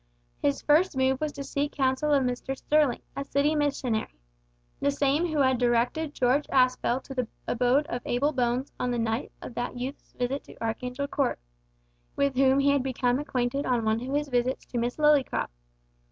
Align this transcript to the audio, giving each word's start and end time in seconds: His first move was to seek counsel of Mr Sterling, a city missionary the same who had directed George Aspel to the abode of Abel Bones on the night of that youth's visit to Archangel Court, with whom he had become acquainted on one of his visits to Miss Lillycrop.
His 0.41 0.63
first 0.63 0.97
move 0.97 1.21
was 1.21 1.31
to 1.33 1.43
seek 1.43 1.73
counsel 1.73 2.11
of 2.11 2.23
Mr 2.23 2.57
Sterling, 2.57 3.03
a 3.15 3.23
city 3.23 3.53
missionary 3.53 4.19
the 4.79 4.89
same 4.89 5.27
who 5.27 5.41
had 5.41 5.59
directed 5.59 6.15
George 6.15 6.47
Aspel 6.47 7.03
to 7.03 7.13
the 7.13 7.27
abode 7.47 7.85
of 7.85 8.01
Abel 8.05 8.31
Bones 8.33 8.71
on 8.79 8.89
the 8.89 8.97
night 8.97 9.31
of 9.43 9.53
that 9.53 9.77
youth's 9.77 10.13
visit 10.13 10.43
to 10.45 10.57
Archangel 10.59 11.07
Court, 11.07 11.37
with 12.15 12.35
whom 12.35 12.57
he 12.61 12.71
had 12.71 12.81
become 12.81 13.19
acquainted 13.19 13.67
on 13.67 13.85
one 13.85 14.01
of 14.01 14.15
his 14.15 14.29
visits 14.29 14.65
to 14.65 14.79
Miss 14.79 14.97
Lillycrop. 14.97 15.49